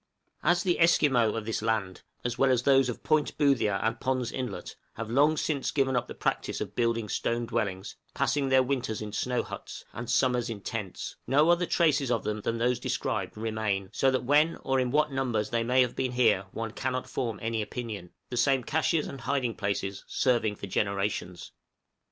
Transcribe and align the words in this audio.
}As 0.51 0.63
the 0.63 0.79
Esquimaux 0.79 1.35
of 1.35 1.45
this 1.45 1.61
land, 1.61 2.01
as 2.23 2.35
well 2.35 2.49
as 2.49 2.63
those 2.63 2.89
of 2.89 3.03
Boothia 3.03 3.79
and 3.83 3.99
Pond's 3.99 4.31
Inlet, 4.31 4.75
have 4.95 5.11
long 5.11 5.37
since 5.37 5.69
given 5.69 5.95
up 5.95 6.07
the 6.07 6.15
practice 6.15 6.59
of 6.59 6.73
building 6.73 7.07
stone 7.07 7.45
dwellings 7.45 7.97
passing 8.15 8.49
their 8.49 8.63
winters 8.63 8.99
in 9.03 9.13
snow 9.13 9.43
huts, 9.43 9.85
and 9.93 10.09
summers 10.09 10.49
in 10.49 10.61
tents 10.61 11.17
no 11.27 11.51
other 11.51 11.67
traces 11.67 12.09
of 12.09 12.23
them 12.23 12.41
than 12.41 12.57
those 12.57 12.79
described 12.79 13.37
remain; 13.37 13.89
so 13.93 14.09
that 14.09 14.23
when 14.23 14.55
or 14.63 14.79
in 14.79 14.89
what 14.89 15.11
numbers 15.11 15.51
they 15.51 15.61
may 15.63 15.81
have 15.81 15.95
been 15.95 16.13
here 16.13 16.47
one 16.51 16.71
cannot 16.71 17.07
form 17.07 17.37
any 17.39 17.61
opinion, 17.61 18.09
the 18.31 18.37
same 18.37 18.63
câches 18.63 19.05
and 19.07 19.21
hiding 19.21 19.53
places 19.53 20.03
serving 20.07 20.55
for 20.55 20.65
generations. 20.65 21.51